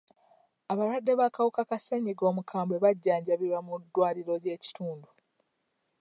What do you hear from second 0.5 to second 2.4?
Abalwadde b'akawuka ka ssenyiga